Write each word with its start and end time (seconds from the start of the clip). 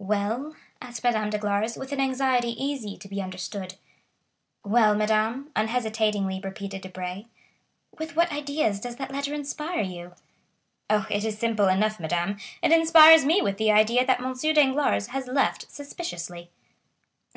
"Well?" 0.00 0.56
asked 0.82 1.04
Madame 1.04 1.30
Danglars, 1.30 1.76
with 1.76 1.92
an 1.92 2.00
anxiety 2.00 2.60
easy 2.60 2.96
to 2.98 3.06
be 3.06 3.22
understood. 3.22 3.76
"Well, 4.64 4.96
madame?" 4.96 5.52
unhesitatingly 5.54 6.40
repeated 6.42 6.80
Debray. 6.82 7.26
"With 7.96 8.16
what 8.16 8.32
ideas 8.32 8.80
does 8.80 8.96
that 8.96 9.12
letter 9.12 9.32
inspire 9.32 9.82
you?" 9.82 10.14
"Oh, 10.90 11.06
it 11.08 11.24
is 11.24 11.38
simple 11.38 11.68
enough, 11.68 12.00
madame; 12.00 12.36
it 12.64 12.72
inspires 12.72 13.24
me 13.24 13.40
with 13.40 13.58
the 13.58 13.70
idea 13.70 14.04
that 14.04 14.20
M. 14.20 14.34
Danglars 14.34 15.06
has 15.10 15.28
left 15.28 15.70
suspiciously." 15.70 16.50